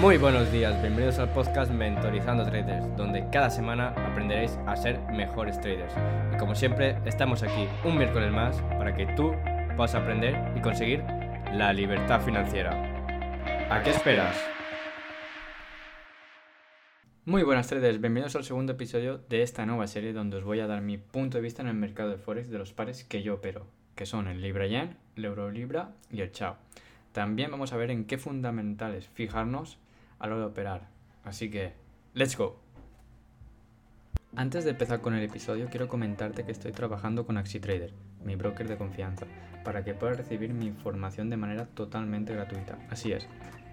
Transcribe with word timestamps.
Muy 0.00 0.16
buenos 0.16 0.50
días, 0.50 0.80
bienvenidos 0.80 1.18
al 1.18 1.30
podcast 1.34 1.70
Mentorizando 1.70 2.46
Traders, 2.46 2.96
donde 2.96 3.28
cada 3.30 3.50
semana 3.50 3.88
aprenderéis 3.88 4.58
a 4.66 4.74
ser 4.74 4.98
mejores 5.12 5.60
traders. 5.60 5.92
Y 6.34 6.38
como 6.38 6.54
siempre, 6.54 6.96
estamos 7.04 7.42
aquí 7.42 7.68
un 7.84 7.98
miércoles 7.98 8.32
más 8.32 8.56
para 8.78 8.96
que 8.96 9.04
tú 9.14 9.34
puedas 9.76 9.94
aprender 9.94 10.34
y 10.56 10.62
conseguir 10.62 11.04
la 11.52 11.74
libertad 11.74 12.22
financiera. 12.22 12.70
¿A 13.70 13.82
qué 13.82 13.90
esperas? 13.90 14.34
Muy 17.26 17.42
buenas 17.42 17.68
traders, 17.68 18.00
bienvenidos 18.00 18.34
al 18.34 18.44
segundo 18.44 18.72
episodio 18.72 19.18
de 19.18 19.42
esta 19.42 19.66
nueva 19.66 19.86
serie 19.88 20.14
donde 20.14 20.38
os 20.38 20.44
voy 20.44 20.60
a 20.60 20.66
dar 20.66 20.80
mi 20.80 20.96
punto 20.96 21.36
de 21.36 21.42
vista 21.42 21.60
en 21.60 21.68
el 21.68 21.74
mercado 21.74 22.08
de 22.08 22.16
Forex 22.16 22.48
de 22.48 22.58
los 22.58 22.72
pares 22.72 23.04
que 23.04 23.22
yo 23.22 23.34
opero, 23.34 23.66
que 23.94 24.06
son 24.06 24.26
el 24.26 24.40
Libra 24.40 24.66
Yen, 24.66 24.96
el 25.16 25.26
Euro 25.26 25.50
Libra 25.50 25.90
y 26.10 26.22
el 26.22 26.32
Chao. 26.32 26.56
También 27.12 27.50
vamos 27.50 27.74
a 27.74 27.76
ver 27.76 27.90
en 27.90 28.06
qué 28.06 28.16
fundamentales 28.16 29.06
fijarnos 29.06 29.78
a 30.22 30.28
lo 30.28 30.38
de 30.38 30.46
operar. 30.46 30.88
Así 31.24 31.50
que, 31.50 31.72
let's 32.14 32.38
go. 32.38 32.58
Antes 34.34 34.64
de 34.64 34.70
empezar 34.70 35.02
con 35.02 35.14
el 35.14 35.22
episodio, 35.22 35.68
quiero 35.68 35.88
comentarte 35.88 36.44
que 36.44 36.52
estoy 36.52 36.72
trabajando 36.72 37.26
con 37.26 37.36
AxiTrader, 37.36 37.92
mi 38.24 38.34
broker 38.36 38.66
de 38.66 38.78
confianza, 38.78 39.26
para 39.62 39.84
que 39.84 39.92
puedas 39.92 40.16
recibir 40.16 40.54
mi 40.54 40.66
información 40.66 41.28
de 41.28 41.36
manera 41.36 41.66
totalmente 41.66 42.32
gratuita. 42.32 42.78
Así 42.88 43.12
es, 43.12 43.26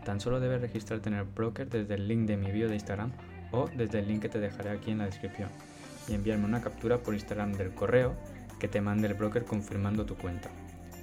tan 0.04 0.20
solo 0.20 0.42
debes 0.42 0.60
registrarte 0.60 1.08
en 1.08 1.16
el 1.16 1.24
broker 1.24 1.70
desde 1.70 1.94
el 1.94 2.08
link 2.08 2.28
de 2.28 2.36
mi 2.36 2.52
bio 2.52 2.68
de 2.68 2.76
Instagram 2.76 3.14
o 3.52 3.70
desde 3.70 4.00
el 4.00 4.08
link 4.08 4.24
que 4.24 4.30
te 4.30 4.40
dejaré 4.40 4.72
aquí 4.72 4.92
en 4.92 4.98
la 4.98 5.06
descripción 5.06 5.50
y 6.10 6.14
enviarme 6.14 6.46
una 6.46 6.62
captura 6.62 6.98
por 6.98 7.14
Instagram 7.14 7.54
del 7.54 7.74
correo 7.74 8.16
que 8.60 8.68
te 8.68 8.82
mande 8.82 9.08
el 9.08 9.14
broker 9.14 9.46
confirmando 9.46 10.06
tu 10.06 10.16
cuenta. 10.16 10.50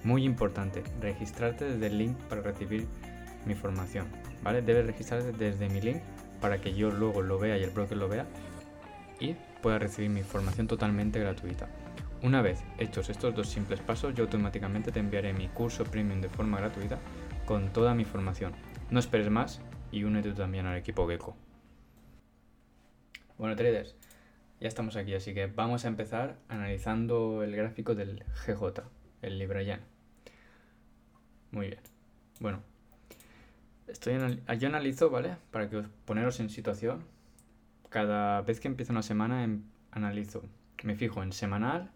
Muy 0.05 0.25
importante, 0.25 0.83
registrarte 1.01 1.65
desde 1.65 1.87
el 1.87 1.99
link 1.99 2.17
para 2.29 2.43
recibir 2.43 2.87
mi 3.47 3.55
formación, 3.55 4.09
¿vale? 4.43 4.63
Debes 4.63 4.87
registrarte 4.87 5.33
desde 5.33 5.69
mi 5.69 5.81
link 5.81 6.03
para 6.41 6.61
que 6.61 6.75
yo 6.75 6.91
luego 6.91 7.23
lo 7.23 7.39
vea 7.39 7.57
y 7.57 7.63
el 7.63 7.71
broker 7.71 7.97
lo 7.97 8.09
vea 8.09 8.27
y 9.19 9.35
pueda 9.63 9.79
recibir 9.79 10.11
mi 10.11 10.23
formación 10.23 10.67
totalmente 10.67 11.19
gratuita. 11.19 11.69
Una 12.23 12.43
vez 12.43 12.63
hechos 12.79 13.09
estos 13.09 13.35
dos 13.35 13.49
simples 13.49 13.81
pasos, 13.81 14.15
yo 14.15 14.25
automáticamente 14.25 14.91
te 14.91 15.01
enviaré 15.01 15.33
mi 15.33 15.49
curso 15.49 15.85
premium 15.85 16.21
de 16.21 16.29
forma 16.29 16.59
gratuita 16.59 16.99
con 17.45 17.73
toda 17.73 17.95
mi 17.95 18.05
formación. 18.05 18.53
No 18.91 18.99
esperes 18.99 19.31
más 19.31 19.61
y 19.91 20.05
únete 20.05 20.33
también 20.33 20.67
al 20.67 20.77
equipo 20.77 21.07
Gecko. 21.07 21.37
Bueno, 23.39 23.55
traders, 23.55 23.97
ya 24.61 24.69
estamos 24.69 24.97
aquí, 24.97 25.15
así 25.15 25.35
que 25.35 25.47
vamos 25.47 25.85
a 25.85 25.89
empezar 25.89 26.39
analizando 26.49 27.43
el 27.43 27.55
gráfico 27.55 27.95
del 27.95 28.25
GJ, 28.47 28.83
el 29.23 29.39
Libra 29.39 29.63
Yen. 29.63 29.81
Muy 31.51 31.69
bien. 31.69 31.81
Bueno, 32.41 32.63
estoy 33.89 34.19
yo 34.59 34.69
analizo, 34.69 35.11
¿vale? 35.11 35.37
Para 35.51 35.69
que 35.69 35.77
os 35.77 35.87
poneros 36.05 36.41
en 36.41 36.51
situación. 36.51 37.05
Cada 37.89 38.43
vez 38.43 38.61
que 38.61 38.69
empiezo 38.69 38.93
una 38.93 39.03
semana 39.03 39.45
em, 39.45 39.63
analizo, 39.93 40.43
me 40.83 40.95
fijo 40.97 41.23
en 41.23 41.33
semanal 41.33 41.91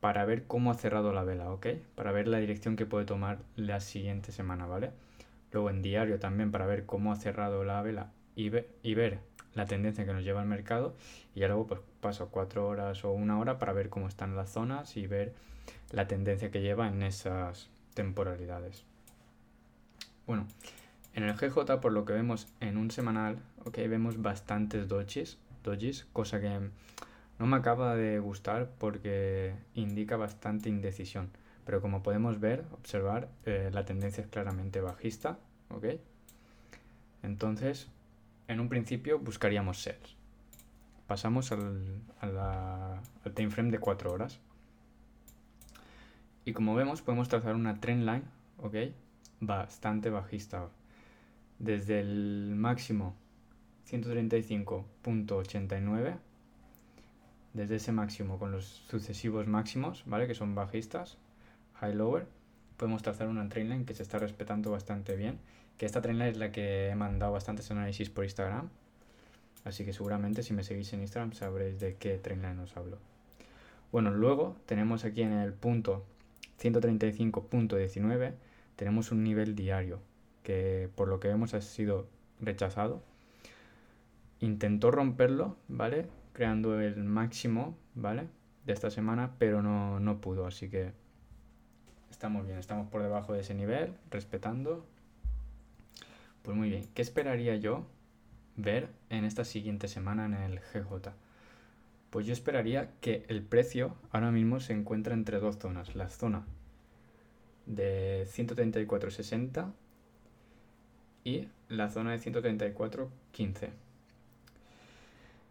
para 0.00 0.24
ver 0.24 0.46
cómo 0.46 0.70
ha 0.70 0.74
cerrado 0.74 1.12
la 1.12 1.24
vela, 1.24 1.50
¿ok? 1.50 1.66
Para 1.94 2.12
ver 2.12 2.28
la 2.28 2.38
dirección 2.38 2.76
que 2.76 2.86
puede 2.86 3.04
tomar 3.04 3.38
la 3.56 3.80
siguiente 3.80 4.32
semana, 4.32 4.66
¿vale? 4.66 4.92
Luego 5.52 5.70
en 5.70 5.82
diario 5.82 6.18
también 6.18 6.50
para 6.50 6.66
ver 6.66 6.86
cómo 6.86 7.12
ha 7.12 7.16
cerrado 7.16 7.64
la 7.64 7.82
vela 7.82 8.12
y, 8.36 8.50
y 8.82 8.94
ver 8.94 9.20
la 9.54 9.66
tendencia 9.66 10.04
que 10.04 10.12
nos 10.12 10.24
lleva 10.24 10.42
el 10.42 10.48
mercado. 10.48 10.94
Y 11.34 11.40
ya 11.40 11.48
luego 11.48 11.66
pues 11.66 11.80
paso 12.00 12.28
cuatro 12.30 12.68
horas 12.68 13.04
o 13.04 13.12
una 13.12 13.38
hora 13.38 13.58
para 13.58 13.72
ver 13.72 13.88
cómo 13.88 14.08
están 14.08 14.36
las 14.36 14.50
zonas 14.50 14.96
y 14.96 15.06
ver 15.06 15.34
la 15.90 16.06
tendencia 16.06 16.50
que 16.50 16.60
lleva 16.60 16.88
en 16.88 17.02
esas 17.02 17.70
temporalidades. 17.94 18.87
Bueno, 20.28 20.46
en 21.14 21.24
el 21.24 21.34
GJ, 21.34 21.80
por 21.80 21.90
lo 21.90 22.04
que 22.04 22.12
vemos 22.12 22.48
en 22.60 22.76
un 22.76 22.90
semanal, 22.90 23.38
ok, 23.64 23.78
vemos 23.88 24.20
bastantes 24.20 24.86
dojis, 24.86 25.38
cosa 26.12 26.38
que 26.38 26.60
no 27.38 27.46
me 27.46 27.56
acaba 27.56 27.96
de 27.96 28.18
gustar 28.18 28.68
porque 28.76 29.54
indica 29.72 30.18
bastante 30.18 30.68
indecisión. 30.68 31.30
Pero 31.64 31.80
como 31.80 32.02
podemos 32.02 32.40
ver, 32.40 32.66
observar, 32.72 33.30
eh, 33.46 33.70
la 33.72 33.86
tendencia 33.86 34.22
es 34.22 34.28
claramente 34.28 34.82
bajista. 34.82 35.38
Entonces, 37.22 37.88
en 38.48 38.60
un 38.60 38.68
principio 38.68 39.18
buscaríamos 39.18 39.80
sells. 39.80 40.14
Pasamos 41.06 41.52
al, 41.52 42.02
al 42.20 43.34
time 43.34 43.48
frame 43.48 43.70
de 43.70 43.78
4 43.78 44.12
horas. 44.12 44.40
Y 46.44 46.52
como 46.52 46.74
vemos, 46.74 47.00
podemos 47.00 47.30
trazar 47.30 47.54
una 47.54 47.80
trend 47.80 48.04
line, 48.04 48.24
¿ok? 48.58 48.74
Bastante 49.40 50.10
bajista. 50.10 50.68
Desde 51.58 52.00
el 52.00 52.54
máximo 52.56 53.14
135.89, 53.90 56.16
desde 57.54 57.76
ese 57.76 57.92
máximo 57.92 58.38
con 58.38 58.52
los 58.52 58.64
sucesivos 58.64 59.46
máximos, 59.46 60.02
¿vale? 60.06 60.26
Que 60.26 60.34
son 60.34 60.54
bajistas, 60.54 61.16
high-lower, 61.74 62.26
podemos 62.76 63.02
trazar 63.02 63.28
una 63.28 63.48
trendline 63.48 63.84
que 63.84 63.94
se 63.94 64.02
está 64.02 64.18
respetando 64.18 64.70
bastante 64.70 65.16
bien. 65.16 65.38
Que 65.76 65.86
esta 65.86 66.02
trendline 66.02 66.30
es 66.30 66.36
la 66.36 66.52
que 66.52 66.88
he 66.88 66.94
mandado 66.94 67.32
bastantes 67.32 67.70
análisis 67.70 68.10
por 68.10 68.24
Instagram. 68.24 68.68
Así 69.64 69.84
que 69.84 69.92
seguramente 69.92 70.42
si 70.42 70.54
me 70.54 70.64
seguís 70.64 70.92
en 70.92 71.02
Instagram 71.02 71.32
sabréis 71.32 71.80
de 71.80 71.96
qué 71.96 72.18
trendline 72.18 72.58
os 72.60 72.76
hablo. 72.76 72.98
Bueno, 73.90 74.10
luego 74.10 74.56
tenemos 74.66 75.04
aquí 75.04 75.22
en 75.22 75.32
el 75.32 75.52
punto 75.52 76.04
135.19 76.60 78.34
tenemos 78.78 79.10
un 79.10 79.24
nivel 79.24 79.56
diario 79.56 80.00
que 80.44 80.88
por 80.94 81.08
lo 81.08 81.18
que 81.18 81.26
vemos 81.26 81.52
ha 81.52 81.60
sido 81.60 82.06
rechazado. 82.40 83.02
Intentó 84.38 84.92
romperlo, 84.92 85.56
¿vale? 85.66 86.06
Creando 86.32 86.80
el 86.80 87.02
máximo, 87.02 87.76
¿vale? 87.96 88.28
De 88.66 88.72
esta 88.72 88.88
semana, 88.90 89.32
pero 89.40 89.62
no, 89.62 89.98
no 89.98 90.20
pudo, 90.20 90.46
así 90.46 90.70
que 90.70 90.92
estamos 92.08 92.46
bien, 92.46 92.56
estamos 92.56 92.88
por 92.88 93.02
debajo 93.02 93.32
de 93.32 93.40
ese 93.40 93.52
nivel, 93.52 93.94
respetando. 94.12 94.86
Pues 96.42 96.56
muy 96.56 96.70
bien, 96.70 96.88
¿qué 96.94 97.02
esperaría 97.02 97.56
yo 97.56 97.84
ver 98.54 98.90
en 99.10 99.24
esta 99.24 99.44
siguiente 99.44 99.88
semana 99.88 100.24
en 100.24 100.34
el 100.34 100.60
GJ? 100.60 101.10
Pues 102.10 102.26
yo 102.26 102.32
esperaría 102.32 102.92
que 103.00 103.26
el 103.28 103.42
precio 103.42 103.96
ahora 104.12 104.30
mismo 104.30 104.60
se 104.60 104.72
encuentra 104.72 105.14
entre 105.14 105.40
dos 105.40 105.58
zonas. 105.58 105.96
La 105.96 106.08
zona 106.08 106.44
de 107.68 108.26
134.60 108.26 109.72
y 111.22 111.48
la 111.68 111.90
zona 111.90 112.12
de 112.12 112.18
134.15. 112.18 113.68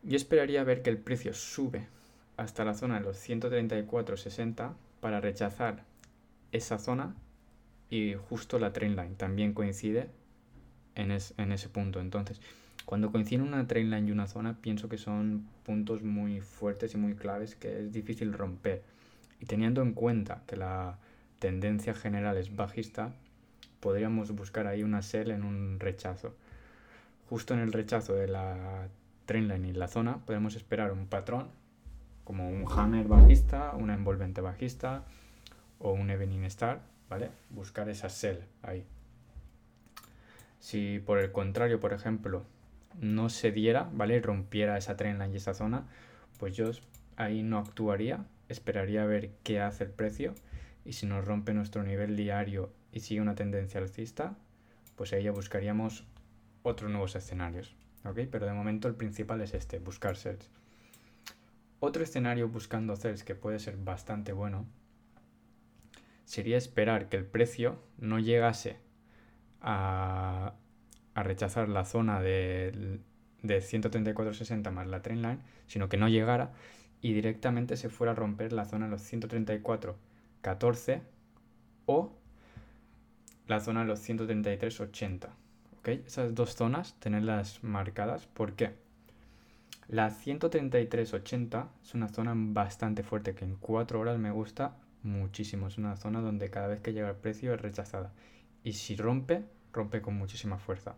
Yo 0.04 0.16
esperaría 0.16 0.64
ver 0.64 0.82
que 0.82 0.90
el 0.90 0.98
precio 0.98 1.34
sube 1.34 1.88
hasta 2.36 2.66
la 2.66 2.74
zona 2.74 3.00
de 3.00 3.06
los 3.06 3.18
134.60 3.18 4.74
para 5.00 5.22
rechazar 5.22 5.84
esa 6.52 6.80
zona 6.80 7.16
y 7.90 8.16
justo 8.16 8.60
la 8.60 8.74
trendline 8.74 9.16
también 9.16 9.54
coincide 9.54 10.10
en, 10.96 11.12
en 11.12 11.52
ese 11.52 11.70
punto. 11.70 12.00
Entonces, 12.00 12.42
cuando 12.86 13.12
coincide 13.12 13.44
una 13.44 13.68
trendline 13.68 14.08
y 14.08 14.12
una 14.12 14.28
zona, 14.28 14.58
pienso 14.60 14.90
que 14.90 14.98
son 14.98 15.48
puntos 15.64 16.02
muy 16.02 16.42
fuertes 16.42 16.96
y 16.96 16.98
muy 16.98 17.16
claves 17.16 17.56
que 17.56 17.82
es 17.82 17.92
difícil 17.92 18.34
romper. 18.34 18.82
Y 19.40 19.46
teniendo 19.46 19.84
en 19.84 19.94
cuenta 19.94 20.44
que 20.48 20.56
la 20.56 20.98
tendencia 21.40 21.94
general 21.94 22.38
es 22.38 22.56
bajista, 22.56 23.12
podríamos 23.80 24.32
buscar 24.32 24.68
ahí 24.68 24.84
una 24.84 25.02
sell 25.02 25.32
en 25.32 25.44
un 25.44 25.80
rechazo. 25.80 26.36
Justo 27.30 27.54
en 27.54 27.60
el 27.60 27.74
rechazo 27.74 28.14
de 28.14 28.28
la 28.28 28.88
trendline 29.26 29.66
y 29.66 29.74
la 29.74 29.88
zona 29.88 30.20
podemos 30.26 30.56
esperar 30.56 30.92
un 30.92 31.08
patrón 31.08 31.50
como 32.24 32.50
un 32.50 32.66
hammer 32.70 33.08
bajista, 33.08 33.72
una 33.76 33.94
envolvente 33.94 34.42
bajista 34.42 35.04
o 35.80 35.92
un 35.92 36.10
evening 36.10 36.44
star, 36.44 36.82
¿vale? 37.10 37.30
Buscar 37.50 37.90
esa 37.90 38.10
sell 38.10 38.44
ahí. 38.64 38.86
Si 40.60 41.00
por 41.00 41.20
el 41.20 41.32
contrario, 41.32 41.80
por 41.80 41.94
ejemplo, 41.94 42.44
no 43.00 43.30
se 43.30 43.52
diera, 43.52 43.90
¿vale? 43.94 44.20
Rompiera 44.22 44.78
esa 44.78 44.98
trendline 44.98 45.34
y 45.34 45.38
esa 45.38 45.54
zona, 45.54 45.86
pues 46.40 46.56
yo 46.56 46.72
ahí 47.16 47.44
no 47.44 47.60
actuaría, 47.60 48.26
esperaría 48.50 49.04
a 49.04 49.06
ver 49.06 49.32
qué 49.44 49.62
hace 49.62 49.84
el 49.86 49.92
precio 49.92 50.34
y 50.88 50.94
si 50.94 51.06
nos 51.06 51.26
rompe 51.26 51.54
nuestro 51.54 51.84
nivel 51.84 52.16
diario 52.16 52.72
y 52.94 53.02
sigue 53.02 53.20
una 53.20 53.36
tendencia 53.36 53.82
alcista, 53.82 54.38
pues 54.96 55.12
ahí 55.12 55.24
ya 55.24 55.32
buscaríamos 55.32 56.06
otros 56.64 56.90
nuevos 56.90 57.14
escenarios. 57.18 57.76
¿ok? 58.06 58.20
Pero 58.32 58.46
de 58.46 58.54
momento 58.54 58.88
el 58.88 58.96
principal 58.96 59.42
es 59.42 59.54
este, 59.54 59.80
buscar 59.80 60.16
sets. 60.16 60.50
Otro 61.82 62.04
escenario 62.04 62.48
buscando 62.48 62.96
sets 62.96 63.26
que 63.26 63.36
puede 63.36 63.60
ser 63.60 63.76
bastante 63.76 64.32
bueno 64.32 64.66
sería 66.24 66.58
esperar 66.58 67.10
que 67.10 67.18
el 67.18 67.26
precio 67.26 67.84
no 67.98 68.20
llegase 68.20 68.78
a, 69.60 70.54
rechazar 71.16 71.68
la 71.68 71.84
zona 71.84 72.22
de, 72.22 73.02
de 73.42 73.58
134.60 73.58 74.72
más 74.72 74.88
la 74.88 75.02
trendline, 75.02 75.42
sino 75.66 75.90
que 75.90 75.98
no 75.98 76.08
llegara 76.08 76.54
y 77.02 77.12
directamente 77.12 77.76
se 77.76 77.90
fuera 77.90 78.14
a 78.14 78.16
romper 78.16 78.54
la 78.54 78.66
zona 78.66 78.86
de 78.86 78.92
los 78.92 79.02
134.14 80.44 81.02
o 81.86 82.14
la 83.48 83.60
zona 83.60 83.82
de 83.82 83.88
los 83.88 84.08
133.80. 84.08 85.26
¿ok? 85.26 85.32
¿ok? 85.80 85.88
Esas 86.06 86.36
dos 86.36 86.56
zonas, 86.56 86.96
tenerlas 87.00 87.64
marcadas. 87.64 88.28
¿Por 88.28 88.54
qué? 88.54 88.76
La 89.88 90.10
133.80 90.10 91.68
es 91.82 91.94
una 91.94 92.10
zona 92.10 92.34
bastante 92.36 93.04
fuerte 93.04 93.36
que 93.36 93.46
en 93.46 93.56
4 93.56 94.00
horas 94.00 94.20
me 94.20 94.32
gusta 94.32 94.76
muchísimo. 95.04 95.68
Es 95.68 95.78
una 95.78 95.96
zona 95.96 96.20
donde 96.20 96.50
cada 96.50 96.68
vez 96.68 96.82
que 96.82 96.94
llega 96.94 97.10
el 97.10 97.16
precio 97.16 97.54
es 97.54 97.62
rechazada. 97.62 98.12
Y 98.64 98.74
si 98.74 98.98
rompe, 98.98 99.46
rompe 99.72 100.02
con 100.02 100.16
muchísima 100.18 100.58
fuerza. 100.58 100.96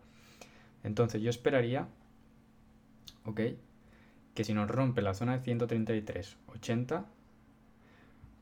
Entonces 0.82 1.22
yo 1.22 1.30
esperaría, 1.30 1.86
¿ok? 3.24 3.40
Que 4.34 4.44
si 4.44 4.54
nos 4.54 4.68
rompe 4.68 5.02
la 5.02 5.14
zona 5.14 5.38
de 5.38 5.56
133.80, 5.56 7.04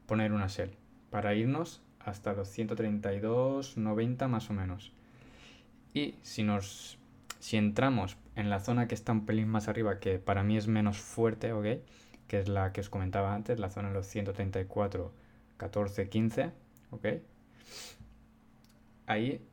poner 0.07 0.33
una 0.33 0.49
sell 0.49 0.71
para 1.11 1.35
irnos 1.35 1.83
hasta 2.01 2.33
los 2.33 2.57
132.90 2.57 4.29
más 4.29 4.51
o 4.51 4.53
menos. 4.53 4.93
Y 5.95 6.15
si 6.23 6.43
nos 6.43 6.99
si 7.39 7.57
entramos 7.57 8.17
en 8.35 8.51
la 8.51 8.61
zona 8.61 8.89
que 8.89 8.95
está 8.95 9.13
un 9.13 9.27
pelín 9.27 9.49
más 9.49 9.69
arriba, 9.69 10.01
que 10.01 10.19
para 10.19 10.43
mí 10.43 10.57
es 10.57 10.67
menos 10.67 10.99
fuerte, 10.99 11.53
¿ok? 11.53 11.67
Que 12.27 12.41
es 12.41 12.49
la 12.49 12.73
que 12.73 12.81
os 12.81 12.91
comentaba 12.91 13.35
antes, 13.35 13.59
la 13.59 13.71
zona 13.71 13.89
de 13.89 13.95
los 13.95 14.07
134, 14.07 15.13
14, 15.57 16.09
15, 16.09 16.53
¿ok? 16.91 17.07
Ahí, 19.07 19.47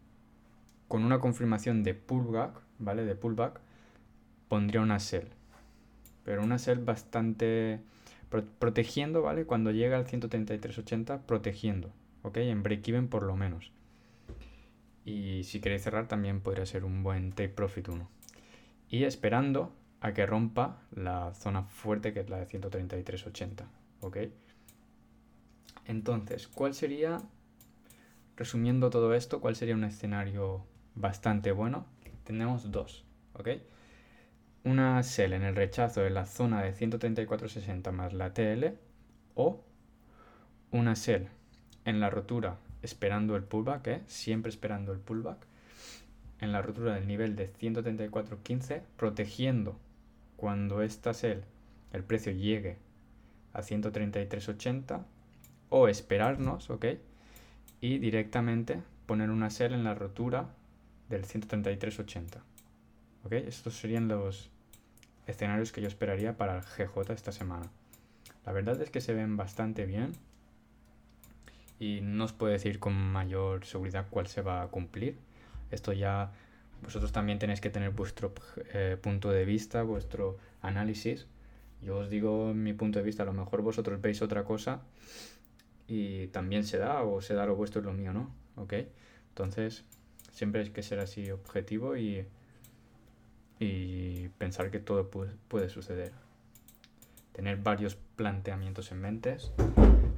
con 0.87 1.03
una 1.03 1.19
confirmación 1.19 1.83
de 1.83 1.93
pullback, 1.93 2.59
¿vale? 2.79 3.05
De 3.05 3.15
pullback, 3.15 3.59
pondría 4.49 4.81
una 4.81 4.99
sell. 4.99 5.29
Pero 6.23 6.43
una 6.43 6.57
sell 6.57 6.79
bastante... 6.79 7.81
protegiendo, 8.29 9.21
¿vale? 9.21 9.45
Cuando 9.45 9.71
llega 9.71 9.97
al 9.97 10.05
133.80, 10.05 11.21
protegiendo, 11.25 11.91
¿ok? 12.23 12.37
En 12.37 12.63
break-even 12.63 13.07
por 13.07 13.23
lo 13.23 13.35
menos. 13.35 13.71
Y 15.05 15.43
si 15.43 15.61
queréis 15.61 15.83
cerrar 15.83 16.07
también 16.07 16.41
podría 16.41 16.65
ser 16.65 16.83
un 16.83 17.03
buen 17.03 17.31
take 17.31 17.49
profit 17.49 17.89
1. 17.89 18.09
Y 18.89 19.03
esperando 19.03 19.71
a 20.01 20.13
que 20.13 20.25
rompa 20.25 20.81
la 20.91 21.33
zona 21.33 21.63
fuerte 21.63 22.13
que 22.13 22.21
es 22.21 22.29
la 22.29 22.37
de 22.37 22.47
133.80. 22.47 23.65
¿Ok? 24.01 24.17
Entonces, 25.85 26.47
¿cuál 26.47 26.73
sería, 26.73 27.21
resumiendo 28.35 28.89
todo 28.89 29.13
esto, 29.13 29.39
cuál 29.39 29.55
sería 29.55 29.75
un 29.75 29.83
escenario 29.83 30.65
bastante 30.95 31.51
bueno? 31.51 31.85
Tenemos 32.23 32.71
dos. 32.71 33.05
¿Ok? 33.33 33.49
Una 34.65 35.01
sell 35.03 35.33
en 35.33 35.43
el 35.43 35.55
rechazo 35.55 36.01
de 36.01 36.09
la 36.09 36.25
zona 36.25 36.61
de 36.61 36.73
134.60 36.73 37.91
más 37.91 38.13
la 38.13 38.33
TL 38.33 38.73
o 39.35 39.63
una 40.71 40.95
sell 40.95 41.29
en 41.85 41.99
la 41.99 42.09
rotura 42.09 42.57
esperando 42.81 43.35
el 43.35 43.43
pullback, 43.43 43.87
¿eh? 43.87 44.01
siempre 44.07 44.49
esperando 44.49 44.91
el 44.91 44.99
pullback, 44.99 45.37
en 46.39 46.51
la 46.51 46.61
rotura 46.61 46.95
del 46.95 47.07
nivel 47.07 47.35
de 47.35 47.51
134.15, 47.51 48.81
protegiendo 48.97 49.77
cuando 50.35 50.81
esta 50.81 51.13
sell, 51.13 51.43
el 51.93 52.03
precio 52.03 52.31
llegue 52.31 52.77
a 53.53 53.61
133.80, 53.61 55.03
o 55.69 55.87
esperarnos, 55.87 56.69
¿ok? 56.69 56.85
Y 57.81 57.97
directamente 57.97 58.81
poner 59.05 59.29
una 59.29 59.49
sell 59.49 59.73
en 59.73 59.83
la 59.83 59.95
rotura 59.95 60.47
del 61.09 61.25
133.80. 61.25 62.39
¿Ok? 63.23 63.31
Estos 63.33 63.75
serían 63.75 64.07
los 64.07 64.51
escenarios 65.27 65.71
que 65.71 65.81
yo 65.81 65.87
esperaría 65.87 66.37
para 66.37 66.57
el 66.57 66.63
GJ 66.63 67.13
esta 67.13 67.31
semana. 67.31 67.69
La 68.45 68.51
verdad 68.51 68.79
es 68.81 68.89
que 68.89 69.01
se 69.01 69.13
ven 69.13 69.37
bastante 69.37 69.85
bien 69.85 70.13
y 71.79 72.01
no 72.01 72.25
os 72.25 72.33
puedo 72.33 72.51
decir 72.51 72.79
con 72.79 72.93
mayor 72.93 73.65
seguridad 73.65 74.07
cuál 74.09 74.27
se 74.27 74.41
va 74.41 74.61
a 74.61 74.67
cumplir. 74.67 75.17
Esto 75.71 75.93
ya 75.93 76.31
vosotros 76.83 77.11
también 77.11 77.39
tenéis 77.39 77.61
que 77.61 77.69
tener 77.69 77.91
vuestro 77.91 78.33
eh, 78.73 78.97
punto 79.01 79.31
de 79.31 79.45
vista, 79.45 79.83
vuestro 79.83 80.37
análisis. 80.61 81.27
Yo 81.81 81.97
os 81.97 82.09
digo 82.09 82.53
mi 82.53 82.73
punto 82.73 82.99
de 82.99 83.05
vista, 83.05 83.23
a 83.23 83.25
lo 83.25 83.33
mejor 83.33 83.61
vosotros 83.61 83.99
veis 84.01 84.21
otra 84.21 84.43
cosa 84.43 84.81
y 85.87 86.27
también 86.27 86.63
se 86.63 86.77
da 86.77 87.03
o 87.03 87.21
se 87.21 87.33
da 87.33 87.45
lo 87.45 87.55
vuestro 87.55 87.81
y 87.81 87.85
lo 87.85 87.93
mío, 87.93 88.13
¿no? 88.13 88.31
¿Ok? 88.55 88.73
Entonces, 89.29 89.83
siempre 90.31 90.61
hay 90.61 90.69
que 90.69 90.83
ser 90.83 90.99
así 90.99 91.31
objetivo 91.31 91.97
y, 91.97 92.25
y 93.59 94.29
pensar 94.37 94.71
que 94.71 94.79
todo 94.79 95.09
puede, 95.09 95.69
suceder. 95.69 96.11
Tener 97.31 97.57
varios 97.57 97.95
planteamientos 97.95 98.91
en, 98.91 99.01
mentes, 99.01 99.51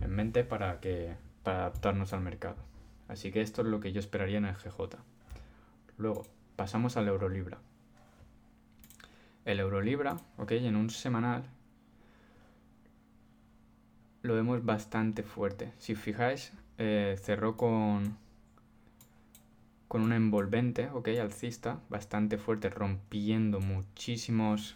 en 0.02 0.10
mente 0.12 0.44
para 0.44 0.80
que 0.80 1.16
para 1.44 1.60
adaptarnos 1.60 2.14
al 2.14 2.22
mercado. 2.22 2.58
Así 3.08 3.32
que 3.32 3.42
esto 3.42 3.62
es 3.62 3.68
lo 3.68 3.80
que 3.80 3.94
yo 3.94 4.00
esperaría 4.00 4.38
en 4.38 4.46
el 4.46 4.56
GJ. 4.56 4.98
Luego, 5.98 6.26
pasamos 6.56 6.98
al 6.98 7.08
Eurolibra. 7.08 7.58
El 9.46 9.62
Eurolibra, 9.62 10.18
ok, 10.38 10.52
en 10.52 10.76
un 10.76 10.90
semanal 10.90 11.44
lo 14.24 14.36
vemos 14.36 14.66
bastante 14.66 15.24
fuerte. 15.24 15.72
Si 15.78 15.96
fijáis, 15.96 16.52
eh, 16.78 17.16
cerró 17.22 17.56
con, 17.56 18.18
con 19.88 20.02
una 20.02 20.16
envolvente, 20.16 20.90
ok, 20.90 21.10
alcista, 21.22 21.80
bastante 21.90 22.38
fuerte, 22.38 22.70
rompiendo 22.70 23.60
muchísimos, 23.60 24.76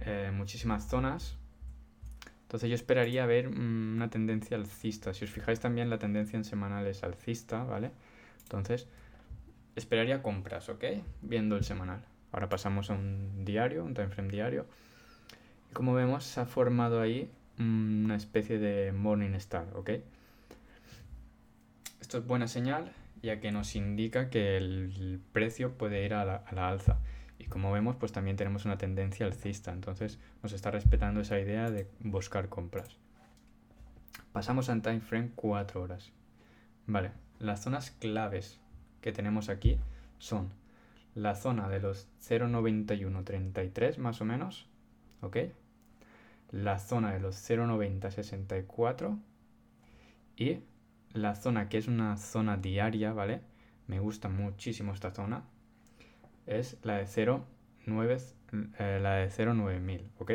eh, 0.00 0.30
muchísimas 0.34 0.88
zonas 0.88 1.36
entonces 2.50 2.68
yo 2.68 2.74
esperaría 2.74 3.26
ver 3.26 3.48
mm, 3.48 3.94
una 3.94 4.10
tendencia 4.10 4.56
alcista. 4.56 5.14
Si 5.14 5.24
os 5.24 5.30
fijáis 5.30 5.60
también 5.60 5.88
la 5.88 6.00
tendencia 6.00 6.36
en 6.36 6.42
semanal 6.42 6.84
es 6.88 7.04
alcista, 7.04 7.62
¿vale? 7.62 7.92
Entonces 8.42 8.88
esperaría 9.76 10.20
compras, 10.20 10.68
¿ok? 10.68 10.84
Viendo 11.22 11.56
el 11.56 11.62
semanal. 11.62 12.04
Ahora 12.32 12.48
pasamos 12.48 12.90
a 12.90 12.94
un 12.94 13.44
diario, 13.44 13.84
un 13.84 13.94
time 13.94 14.08
frame 14.08 14.30
diario. 14.30 14.66
Y 15.70 15.74
como 15.74 15.94
vemos 15.94 16.24
se 16.24 16.40
ha 16.40 16.44
formado 16.44 17.00
ahí 17.00 17.30
una 17.60 18.16
especie 18.16 18.58
de 18.58 18.90
morning 18.90 19.34
star, 19.34 19.68
¿ok? 19.76 19.90
Esto 22.00 22.18
es 22.18 22.26
buena 22.26 22.48
señal 22.48 22.90
ya 23.22 23.40
que 23.40 23.52
nos 23.52 23.76
indica 23.76 24.30
que 24.30 24.56
el 24.56 25.20
precio 25.32 25.76
puede 25.76 26.04
ir 26.04 26.14
a 26.14 26.24
la, 26.24 26.36
a 26.36 26.54
la 26.54 26.68
alza. 26.68 26.98
Y 27.38 27.46
como 27.46 27.72
vemos, 27.72 27.96
pues 27.96 28.12
también 28.12 28.36
tenemos 28.36 28.64
una 28.64 28.78
tendencia 28.78 29.26
alcista, 29.26 29.72
entonces 29.72 30.18
nos 30.42 30.52
está 30.52 30.70
respetando 30.70 31.20
esa 31.20 31.38
idea 31.38 31.70
de 31.70 31.88
buscar 32.00 32.48
compras. 32.48 32.96
Pasamos 34.32 34.68
a 34.68 34.80
time 34.80 35.00
frame 35.00 35.30
4 35.34 35.82
horas. 35.82 36.12
Vale, 36.86 37.12
las 37.38 37.62
zonas 37.62 37.90
claves 37.90 38.60
que 39.00 39.12
tenemos 39.12 39.48
aquí 39.48 39.78
son 40.18 40.50
la 41.14 41.34
zona 41.34 41.68
de 41.68 41.80
los 41.80 42.08
0.9133 42.22 43.98
más 43.98 44.20
o 44.20 44.24
menos, 44.24 44.68
¿ok? 45.22 45.36
La 46.50 46.78
zona 46.78 47.12
de 47.12 47.20
los 47.20 47.36
0.9064 47.48 49.18
y 50.36 50.60
la 51.12 51.34
zona 51.34 51.68
que 51.68 51.78
es 51.78 51.88
una 51.88 52.16
zona 52.16 52.56
diaria, 52.56 53.12
¿vale? 53.12 53.40
Me 53.86 54.00
gusta 54.00 54.28
muchísimo 54.28 54.92
esta 54.92 55.10
zona, 55.10 55.44
es 56.46 56.76
la 56.82 56.98
de 56.98 57.06
0,9, 57.06 58.34
eh, 58.78 58.98
la 59.02 59.14
de 59.14 59.30
0,9000, 59.30 60.02
¿ok? 60.18 60.32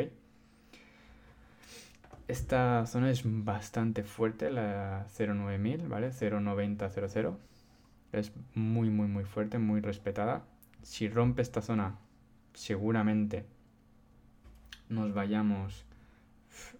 Esta 2.28 2.84
zona 2.86 3.10
es 3.10 3.22
bastante 3.24 4.02
fuerte, 4.02 4.50
la 4.50 5.06
09000, 5.16 5.88
¿vale? 5.88 6.10
09000. 6.10 7.36
Es 8.12 8.32
muy, 8.54 8.90
muy, 8.90 9.06
muy 9.06 9.24
fuerte, 9.24 9.58
muy 9.58 9.80
respetada. 9.80 10.44
Si 10.82 11.08
rompe 11.08 11.42
esta 11.42 11.62
zona, 11.62 11.98
seguramente 12.52 13.44
nos 14.88 15.12
vayamos 15.14 15.84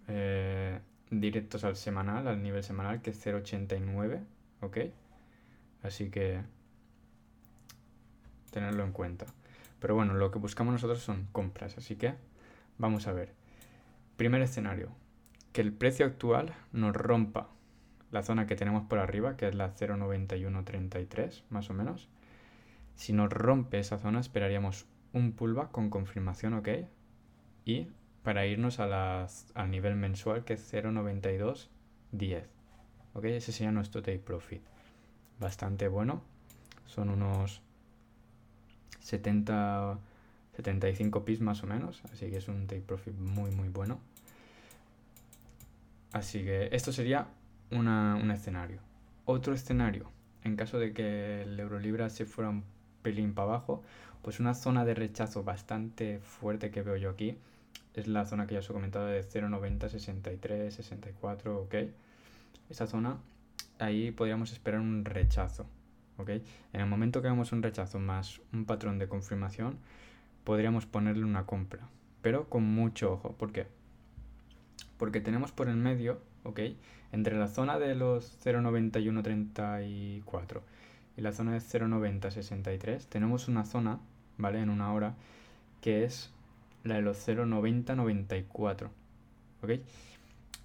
eh, 0.09 0.81
directos 1.11 1.65
al 1.65 1.77
semanal, 1.77 2.29
al 2.29 2.43
nivel 2.43 2.63
semanal, 2.63 3.03
que 3.03 3.11
es 3.11 3.27
089, 3.27 4.23
¿ok? 4.61 4.79
Así 5.83 6.11
que 6.11 6.43
tenerlo 8.51 8.85
en 8.85 8.93
cuenta. 8.93 9.27
Pero 9.81 9.95
bueno, 9.95 10.15
lo 10.15 10.31
que 10.31 10.39
buscamos 10.39 10.73
nosotros 10.73 11.01
son 11.01 11.29
compras, 11.33 11.77
así 11.77 11.97
que 11.97 12.15
vamos 12.79 13.07
a 13.07 13.13
ver. 13.13 13.35
Primer 14.17 14.41
escenario, 14.41 14.91
que 15.53 15.61
el 15.61 15.73
precio 15.73 16.07
actual 16.07 16.55
nos 16.73 16.97
rompa 16.97 17.49
la 18.11 18.23
zona 18.23 18.47
que 18.47 18.57
tenemos 18.57 18.87
por 18.87 18.99
arriba, 18.99 19.37
que 19.37 19.49
es 19.49 19.55
la 19.55 19.75
0.9133 19.75 21.43
más 21.51 21.71
o 21.71 21.75
menos. 21.75 22.09
Si 22.95 23.13
nos 23.13 23.31
rompe 23.31 23.79
esa 23.79 23.99
zona 23.99 24.21
esperaríamos 24.21 24.87
un 25.13 25.33
pullback 25.33 25.71
con 25.71 25.91
confirmación 25.91 26.55
ok 26.55 26.69
y 27.65 27.89
para 28.27 28.45
irnos 28.45 28.81
a 28.81 28.89
las, 28.89 29.47
al 29.55 29.71
nivel 29.71 29.95
mensual 29.95 30.45
que 30.45 30.55
es 30.55 30.75
0.9210. 30.75 32.43
¿Ok? 33.15 33.25
Ese 33.27 33.53
sería 33.53 33.71
nuestro 33.71 34.03
take 34.03 34.19
profit. 34.19 34.63
Bastante 35.39 35.87
bueno. 35.87 36.23
Son 36.87 37.09
unos 37.09 37.63
70, 38.99 40.01
75 40.57 41.25
pips 41.25 41.41
más 41.41 41.63
o 41.63 41.69
menos, 41.69 42.03
así 42.13 42.29
que 42.29 42.39
es 42.39 42.49
un 42.49 42.67
take 42.67 42.81
profit 42.81 43.15
muy 43.15 43.53
muy 43.53 43.69
bueno. 43.69 44.01
Así 46.11 46.43
que 46.43 46.69
esto 46.73 46.91
sería 46.91 47.29
un 47.71 48.29
escenario. 48.33 48.81
Otro 49.25 49.55
escenario, 49.55 50.11
en 50.43 50.57
caso 50.57 50.81
de 50.81 50.93
que 50.93 51.43
el 51.43 51.61
Eurolibra 51.61 52.11
se 52.11 52.27
fuera 52.27 52.51
un 52.51 52.65
pelín 53.03 53.35
para 53.35 53.51
abajo, 53.51 53.85
pues 54.23 54.41
una 54.41 54.55
zona 54.55 54.85
de 54.85 54.95
rechazo 54.95 55.45
bastante 55.45 56.19
fuerte 56.19 56.73
que 56.73 56.83
veo 56.83 56.97
yo 56.97 57.11
aquí 57.11 57.39
es 57.97 58.07
la 58.07 58.25
zona 58.27 58.47
que 58.47 58.55
ya 58.55 58.61
os 58.61 58.71
he 58.71 58.73
comentado 58.73 59.07
de 59.07 59.25
0,90, 59.25 59.89
63, 59.89 60.75
64, 60.75 61.63
¿ok? 61.63 61.75
Esa 62.69 62.87
zona, 62.87 63.17
ahí 63.79 64.11
podríamos 64.11 64.53
esperar 64.53 64.81
un 64.81 65.05
rechazo, 65.05 65.67
¿ok? 66.19 66.31
En 66.73 66.81
el 66.81 66.87
momento 66.87 67.23
que 67.23 67.29
hagamos 67.29 67.53
un 67.53 67.63
rechazo 67.63 67.99
más 67.99 68.41
un 68.53 68.67
patrón 68.67 68.99
de 68.99 69.09
confirmación, 69.09 69.79
podríamos 70.45 70.85
ponerle 70.85 71.25
una 71.25 71.47
compra, 71.47 71.89
pero 72.21 72.51
con 72.51 72.65
mucho 72.65 73.15
ojo, 73.15 73.33
¿por 73.33 73.53
qué? 73.53 73.67
Porque 74.99 75.21
tenemos 75.21 75.53
por 75.53 75.69
el 75.69 75.77
medio, 75.77 76.21
¿ok? 76.45 76.61
Entre 77.13 77.39
la 77.39 77.49
zona 77.49 77.79
de 77.79 77.95
los 77.95 78.39
0,9134 78.45 80.61
y 81.17 81.23
la 81.23 81.33
zona 81.33 81.53
de 81.53 81.61
0,9063 81.61 83.07
tenemos 83.09 83.49
una 83.49 83.65
zona, 83.65 84.01
¿vale? 84.37 84.61
En 84.61 84.69
una 84.69 84.93
hora 84.93 85.15
que 85.81 86.05
es 86.05 86.31
la 86.87 86.97
de 86.97 87.03
los 87.03 87.27
0,9094, 87.27 88.89
¿ok? 89.63 89.71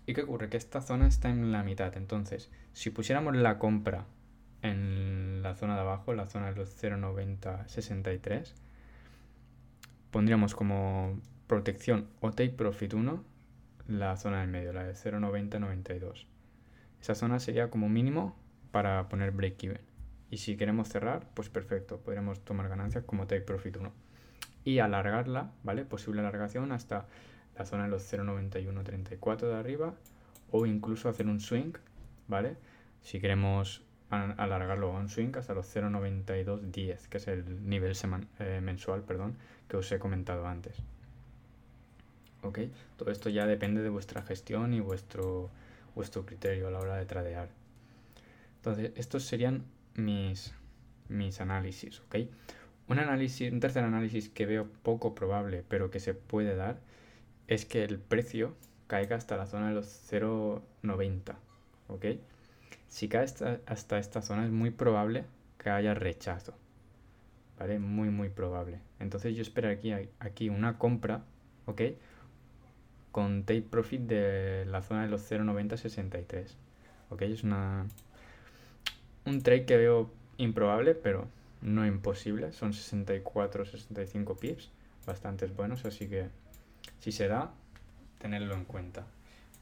¿Y 0.06 0.14
qué 0.14 0.22
ocurre? 0.24 0.50
Que 0.50 0.58
esta 0.58 0.82
zona 0.82 1.08
está 1.08 1.30
en 1.30 1.52
la 1.52 1.64
mitad, 1.64 1.96
entonces 1.98 2.50
si 2.74 2.90
pusiéramos 2.90 3.36
la 3.36 3.60
compra 3.60 4.06
en 4.62 5.42
la 5.42 5.56
zona 5.56 5.76
de 5.76 5.82
abajo, 5.82 6.14
la 6.14 6.26
zona 6.26 6.52
de 6.52 6.56
los 6.56 6.82
0,9063, 6.82 8.54
pondríamos 10.12 10.56
como 10.56 11.20
protección 11.48 12.08
o 12.20 12.32
take 12.32 12.52
profit 12.52 12.94
1 12.94 13.32
la 13.88 14.16
zona 14.18 14.42
del 14.42 14.50
medio, 14.50 14.74
la 14.74 14.84
de 14.84 14.94
0,9092. 14.94 16.26
Esa 17.02 17.16
zona 17.16 17.40
sería 17.40 17.70
como 17.70 17.90
mínimo 17.90 18.36
para 18.72 19.10
poner 19.10 19.32
break 19.32 19.64
even. 19.64 19.82
Y 20.30 20.38
si 20.38 20.56
queremos 20.56 20.88
cerrar, 20.88 21.28
pues 21.34 21.50
perfecto, 21.50 22.00
podríamos 22.00 22.40
tomar 22.46 22.70
ganancias 22.70 23.04
como 23.04 23.28
take 23.28 23.42
profit 23.42 23.78
1. 23.78 23.92
Y 24.64 24.80
alargarla, 24.80 25.52
¿vale? 25.64 25.86
Posible 25.86 26.22
alargación 26.22 26.72
hasta 26.72 27.08
la 27.58 27.66
zona 27.66 27.86
de 27.86 27.90
los 27.90 28.12
0,9134 28.12 29.48
de 29.48 29.56
arriba 29.56 29.94
o 30.52 30.66
incluso 30.66 31.10
hacer 31.10 31.28
un 31.28 31.40
swing, 31.40 31.74
¿vale? 32.28 32.58
Si 33.02 33.20
queremos 33.20 33.84
alargarlo 34.12 34.96
a 34.96 35.00
un 35.00 35.10
swing 35.10 35.32
hasta 35.38 35.54
los 35.54 35.74
0,9210, 35.74 37.08
que 37.08 37.18
es 37.18 37.28
el 37.28 37.68
nivel 37.68 37.96
eh, 38.40 38.60
mensual, 38.62 39.04
perdón, 39.04 39.38
que 39.68 39.78
os 39.78 39.92
he 39.92 40.00
comentado 40.00 40.46
antes. 40.46 40.76
¿Ok? 42.44 42.60
Todo 42.98 43.12
esto 43.12 43.30
ya 43.30 43.46
depende 43.46 43.82
de 43.82 43.90
vuestra 43.90 44.22
gestión 44.22 44.74
y 44.74 44.82
vuestro, 44.82 45.50
vuestro 45.96 46.26
criterio 46.26 46.68
a 46.68 46.72
la 46.72 46.80
hora 46.80 46.98
de 46.98 47.06
tradear. 47.06 47.50
Entonces, 48.58 48.92
estos 48.96 49.24
serían 49.24 49.64
mis, 49.96 50.54
mis 51.08 51.40
análisis, 51.40 52.02
¿ok? 52.02 52.16
Un, 52.92 53.00
análisis, 53.00 53.50
un 53.50 53.62
tercer 53.62 53.86
análisis 53.86 54.28
que 54.28 54.46
veo 54.46 54.68
poco 54.84 55.16
probable, 55.16 55.64
pero 55.70 55.90
que 55.90 56.02
se 56.02 56.14
puede 56.14 56.58
dar, 56.58 56.82
es 57.48 57.64
que 57.64 57.86
el 57.86 58.00
precio 58.00 58.54
caiga 58.88 59.16
hasta 59.16 59.38
la 59.38 59.46
zona 59.46 59.70
de 59.70 59.76
los 59.76 59.88
0,90, 60.12 61.36
¿ok? 61.88 62.06
Si 62.90 63.08
cae 63.08 63.24
hasta, 63.24 63.98
esta 63.98 64.22
zona 64.22 64.44
es 64.44 64.52
muy 64.52 64.72
probable 64.72 65.24
que 65.58 65.70
haya 65.70 65.94
rechazo, 65.94 66.54
¿vale? 67.58 67.80
Muy, 67.80 68.10
muy 68.10 68.28
probable. 68.28 68.82
Entonces 69.00 69.38
yo 69.38 69.42
espero 69.42 69.70
aquí, 69.70 69.94
aquí 70.20 70.50
una 70.50 70.78
compra, 70.78 71.24
¿ok? 71.68 71.82
Con 73.14 73.46
take 73.46 73.62
profit 73.62 74.02
de 74.02 74.66
la 74.66 74.82
zona 74.82 75.04
de 75.04 75.08
los 75.08 75.32
0,9063, 75.32 76.58
¿ok? 77.10 77.22
Es 77.22 77.44
una, 77.44 77.86
un 79.26 79.42
trade 79.44 79.64
que 79.64 79.78
veo 79.78 80.12
improbable, 80.36 80.94
pero 80.94 81.30
no 81.62 81.86
imposible. 81.86 82.52
Son 82.52 82.74
64, 82.74 83.66
65 83.66 84.36
pips, 84.38 84.72
bastantes 85.06 85.56
buenos, 85.56 85.86
así 85.86 86.08
que 86.08 86.30
si 87.00 87.12
se 87.12 87.28
da, 87.28 87.52
tenerlo 88.20 88.56
en 88.56 88.66
cuenta. 88.66 89.06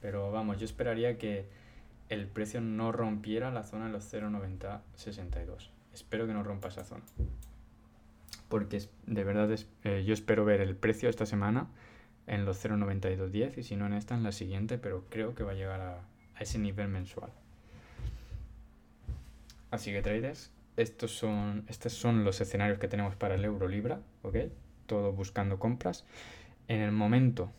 Pero 0.02 0.32
vamos, 0.32 0.58
yo 0.58 0.66
esperaría 0.66 1.18
que 1.18 1.46
el 2.10 2.28
precio 2.28 2.62
no 2.62 2.92
rompiera 2.92 3.52
la 3.52 3.64
zona 3.64 3.86
de 3.86 3.92
los 3.92 4.12
0,9062. 4.12 5.70
Espero 5.94 6.26
que 6.28 6.34
no 6.34 6.44
rompa 6.44 6.70
esa 6.70 6.84
zona. 6.84 7.04
Porque 8.48 8.82
de 9.06 9.24
verdad 9.24 9.50
eh, 9.84 10.04
yo 10.06 10.14
espero 10.14 10.44
ver 10.46 10.62
el 10.62 10.76
precio 10.76 11.10
esta 11.10 11.26
semana 11.26 11.68
en 12.26 12.46
los 12.46 12.64
0,9210 12.64 13.58
y 13.58 13.64
si 13.64 13.76
no 13.76 13.86
en 13.86 13.94
esta, 13.94 14.16
en 14.16 14.24
la 14.24 14.32
siguiente, 14.32 14.78
pero 14.78 15.06
creo 15.10 15.36
que 15.36 15.44
va 15.44 15.52
a 15.52 15.56
llegar 15.56 15.82
a 15.82 16.02
ese 16.40 16.58
nivel 16.58 16.88
mensual. 16.88 17.32
Así 19.72 19.92
que 19.92 20.02
traders, 20.02 20.52
estos 20.82 21.12
son, 21.12 21.66
estos 21.68 21.94
son 21.94 22.24
los 22.24 22.40
escenarios 22.40 22.80
que 22.80 22.88
tenemos 22.88 23.16
para 23.16 23.36
el 23.36 23.44
euro 23.44 23.68
libra, 23.68 24.00
¿ok? 24.24 24.38
Todo 24.86 25.12
buscando 25.12 25.60
compras. 25.60 26.06
En 26.68 26.80
el 26.80 26.92
momento 26.92 27.52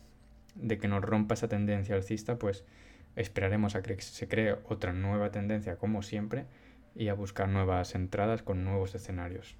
de 0.55 0.79
que 0.79 0.87
nos 0.87 1.03
rompa 1.03 1.35
esa 1.35 1.47
tendencia 1.47 1.95
alcista, 1.95 2.39
pues 2.39 2.65
esperaremos 3.15 3.75
a 3.75 3.83
que 3.83 3.99
se 4.01 4.27
cree 4.27 4.57
otra 4.67 4.93
nueva 4.93 5.31
tendencia 5.31 5.75
como 5.75 6.01
siempre 6.01 6.45
y 6.95 7.09
a 7.09 7.13
buscar 7.13 7.47
nuevas 7.47 7.93
entradas 7.93 8.41
con 8.41 8.63
nuevos 8.63 8.95
escenarios. 8.95 9.55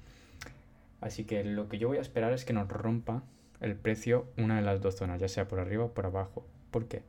Así 0.99 1.23
que 1.23 1.45
lo 1.45 1.69
que 1.69 1.77
yo 1.77 1.87
voy 1.87 1.97
a 1.97 2.01
esperar 2.01 2.33
es 2.33 2.43
que 2.43 2.51
nos 2.51 2.67
rompa 2.67 3.23
el 3.61 3.77
precio 3.77 4.27
una 4.37 4.57
de 4.57 4.61
las 4.61 4.81
dos 4.81 4.97
zonas, 4.97 5.21
ya 5.21 5.29
sea 5.29 5.47
por 5.47 5.61
arriba 5.61 5.85
o 5.85 5.93
por 5.93 6.05
abajo. 6.05 6.45
¿Por 6.69 6.89
qué? 6.89 7.01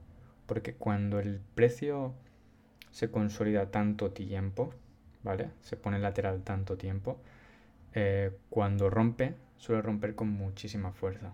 Porque 0.47 0.75
cuando 0.75 1.19
el 1.19 1.41
precio 1.57 2.15
se 2.93 3.11
consolida 3.11 3.73
tanto 3.73 4.13
tiempo, 4.13 4.73
¿vale? 5.25 5.51
Se 5.63 5.77
pone 5.77 5.99
lateral 5.99 6.43
tanto 6.43 6.77
tiempo. 6.77 7.19
Eh, 7.95 8.31
cuando 8.51 8.91
rompe, 8.91 9.35
suele 9.57 9.83
romper 9.83 10.15
con 10.15 10.29
muchísima 10.29 10.93
fuerza. 10.93 11.33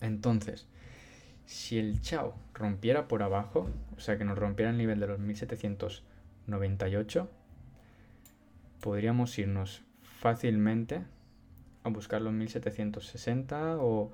Entonces, 0.00 0.66
si 1.46 1.78
el 1.78 2.00
Chao 2.00 2.34
rompiera 2.54 3.06
por 3.08 3.22
abajo, 3.22 3.70
o 3.96 4.00
sea 4.00 4.18
que 4.18 4.24
nos 4.24 4.38
rompiera 4.38 4.70
el 4.70 4.78
nivel 4.78 5.00
de 5.00 5.06
los 5.06 5.18
1798, 5.18 7.28
podríamos 8.80 9.38
irnos 9.38 9.82
fácilmente 10.02 11.02
a 11.82 11.88
buscar 11.88 12.22
los 12.22 12.32
1760 12.32 13.78
o 13.78 14.12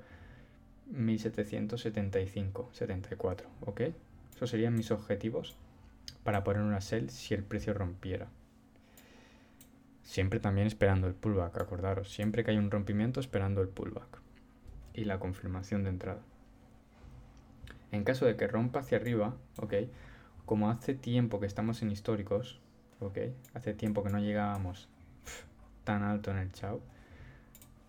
1775, 0.91 2.69
74, 2.71 3.47
¿ok? 3.61 3.81
Esos 4.35 4.49
serían 4.49 4.75
mis 4.75 4.91
objetivos 4.91 5.57
para 6.23 6.43
poner 6.43 6.61
una 6.61 6.81
sell 6.81 7.09
si 7.09 7.33
el 7.33 7.43
precio 7.43 7.73
rompiera. 7.73 8.27
Siempre 10.03 10.39
también 10.39 10.67
esperando 10.67 11.07
el 11.07 11.13
pullback, 11.13 11.59
acordaros, 11.59 12.11
siempre 12.11 12.43
que 12.43 12.51
hay 12.51 12.57
un 12.57 12.71
rompimiento 12.71 13.19
esperando 13.19 13.61
el 13.61 13.67
pullback 13.67 14.21
y 14.93 15.05
la 15.05 15.19
confirmación 15.19 15.83
de 15.83 15.89
entrada. 15.89 16.21
En 17.91 18.03
caso 18.03 18.25
de 18.25 18.35
que 18.35 18.47
rompa 18.47 18.79
hacia 18.79 18.97
arriba, 18.97 19.35
ok, 19.57 19.73
como 20.45 20.69
hace 20.69 20.93
tiempo 20.93 21.39
que 21.39 21.45
estamos 21.45 21.81
en 21.81 21.91
históricos, 21.91 22.59
ok, 22.99 23.17
hace 23.53 23.73
tiempo 23.73 24.03
que 24.03 24.09
no 24.09 24.19
llegábamos 24.19 24.89
tan 25.83 26.03
alto 26.03 26.31
en 26.31 26.37
el 26.37 26.51
chao, 26.51 26.81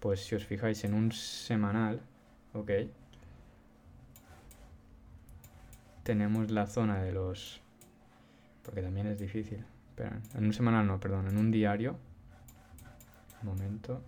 pues 0.00 0.24
si 0.24 0.34
os 0.34 0.44
fijáis 0.44 0.84
en 0.84 0.94
un 0.94 1.12
semanal, 1.12 2.00
ok, 2.52 2.70
tenemos 6.04 6.50
la 6.50 6.66
zona 6.66 7.02
de 7.02 7.12
los 7.12 7.60
porque 8.68 8.82
también 8.82 9.06
es 9.06 9.18
difícil. 9.18 9.64
Espera, 9.88 10.20
en 10.34 10.44
un 10.44 10.52
semanal 10.52 10.86
no, 10.86 11.00
perdón, 11.00 11.26
en 11.26 11.38
un 11.38 11.50
diario. 11.50 11.96
Un 13.40 13.48
momento. 13.48 14.02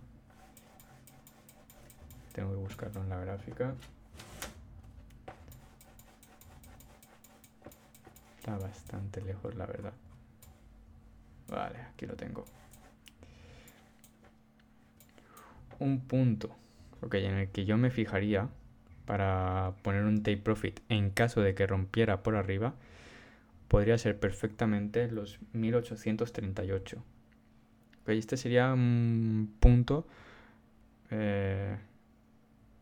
Tengo 2.31 2.51
que 2.51 2.57
buscarlo 2.57 3.01
en 3.01 3.09
la 3.09 3.17
gráfica. 3.17 3.73
Está 8.37 8.55
bastante 8.55 9.21
lejos, 9.21 9.55
la 9.55 9.65
verdad. 9.65 9.93
Vale, 11.47 11.79
aquí 11.79 12.05
lo 12.05 12.15
tengo. 12.15 12.45
Un 15.79 16.01
punto 16.01 16.55
okay, 17.01 17.25
en 17.25 17.33
el 17.33 17.49
que 17.49 17.65
yo 17.65 17.79
me 17.79 17.89
fijaría 17.89 18.47
para 19.07 19.73
poner 19.81 20.03
un 20.03 20.21
take 20.21 20.37
profit 20.37 20.81
en 20.87 21.09
caso 21.09 21.41
de 21.41 21.55
que 21.55 21.65
rompiera 21.65 22.21
por 22.21 22.35
arriba 22.35 22.75
podría 23.71 23.97
ser 23.97 24.19
perfectamente 24.19 25.09
los 25.09 25.39
1838. 25.53 27.01
este 28.07 28.35
sería 28.35 28.73
un 28.73 29.55
punto 29.61 30.05
eh, 31.09 31.77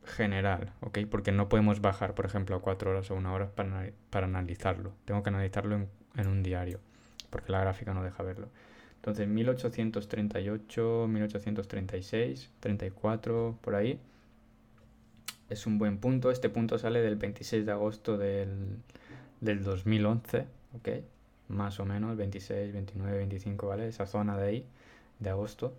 general, 0.04 0.74
¿ok? 0.80 0.98
Porque 1.08 1.32
no 1.32 1.48
podemos 1.48 1.80
bajar, 1.80 2.16
por 2.16 2.26
ejemplo, 2.26 2.56
a 2.56 2.62
cuatro 2.64 2.90
horas 2.90 3.12
o 3.12 3.16
una 3.16 3.32
hora 3.32 3.52
para, 3.52 3.92
para 4.10 4.26
analizarlo. 4.26 4.92
Tengo 5.06 5.22
que 5.22 5.30
analizarlo 5.30 5.76
en, 5.76 5.90
en, 6.18 6.28
un 6.28 6.42
diario, 6.42 6.80
porque 7.30 7.52
la 7.52 7.60
gráfica 7.62 7.94
no 7.94 8.04
deja 8.04 8.24
verlo. 8.24 8.50
Entonces, 8.96 9.28
1838, 9.28 11.06
1836, 11.08 12.52
34, 12.62 13.60
por 13.62 13.76
ahí. 13.76 14.00
Es 15.52 15.68
un 15.68 15.78
buen 15.78 16.00
punto. 16.00 16.32
Este 16.32 16.50
punto 16.50 16.80
sale 16.80 17.02
del 17.02 17.16
26 17.16 17.68
de 17.68 17.72
agosto 17.72 18.18
del, 18.18 18.80
del 19.40 19.64
2011, 19.64 20.48
¿ok? 20.76 20.90
Más 21.48 21.80
o 21.80 21.86
menos, 21.86 22.18
26, 22.18 22.74
29, 22.74 23.18
25, 23.18 23.68
¿vale? 23.68 23.88
Esa 23.88 24.06
zona 24.06 24.38
de 24.38 24.48
ahí, 24.48 24.66
de 25.20 25.30
agosto. 25.30 25.74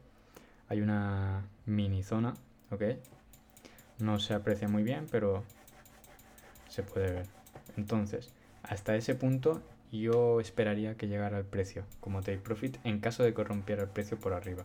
Hay 0.68 0.80
una 0.80 1.44
mini 1.66 2.02
zona, 2.02 2.34
¿ok? 2.70 2.82
No 3.98 4.18
se 4.18 4.34
aprecia 4.34 4.68
muy 4.68 4.82
bien, 4.82 5.06
pero 5.10 5.44
se 6.68 6.82
puede 6.82 7.12
ver. 7.12 7.26
Entonces, 7.76 8.32
hasta 8.62 8.96
ese 8.96 9.14
punto 9.14 9.62
yo 9.92 10.40
esperaría 10.40 10.96
que 10.96 11.08
llegara 11.08 11.38
el 11.38 11.44
precio 11.44 11.84
como 12.00 12.20
take 12.20 12.38
profit 12.38 12.78
en 12.84 13.00
caso 13.00 13.22
de 13.22 13.34
que 13.34 13.44
rompiera 13.44 13.82
el 13.82 13.88
precio 13.88 14.18
por 14.18 14.32
arriba. 14.32 14.64